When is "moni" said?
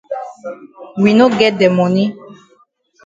1.77-2.05